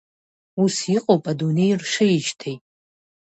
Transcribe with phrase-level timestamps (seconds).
[0.63, 2.55] Ус иҟоуп адунеи ршеижьҭеи.